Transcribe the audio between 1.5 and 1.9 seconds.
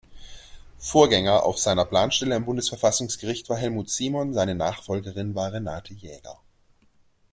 seiner